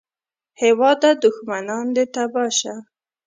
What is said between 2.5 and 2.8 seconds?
شه